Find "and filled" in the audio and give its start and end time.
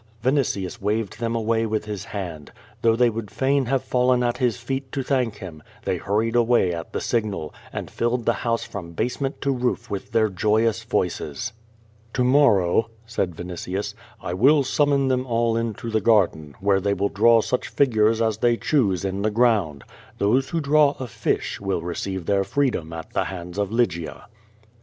7.71-8.25